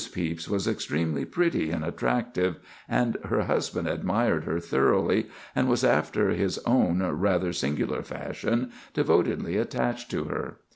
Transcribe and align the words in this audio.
Pepys 0.11 0.49
was 0.49 0.67
extremely 0.67 1.25
pretty 1.25 1.69
and 1.69 1.85
attractive, 1.85 2.55
and 2.89 3.17
her 3.25 3.43
husband 3.43 3.87
admired 3.87 4.45
her 4.45 4.59
thoroughly, 4.59 5.27
and 5.55 5.67
was 5.69 5.83
after 5.83 6.31
his 6.31 6.57
own 6.65 7.03
rather 7.03 7.53
singular 7.53 8.01
fashion, 8.01 8.71
devotedly 8.95 9.57
attached 9.57 10.09
to 10.09 10.23
her. 10.23 10.57